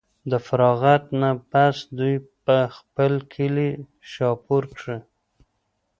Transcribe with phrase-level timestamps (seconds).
[0.31, 2.15] د فراغت نه پس دوي
[2.45, 3.69] پۀ خپل کلي
[4.11, 4.97] شاهپور کښې